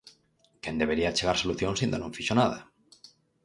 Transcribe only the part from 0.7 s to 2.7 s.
debería achegar solucións aínda non fixo nada.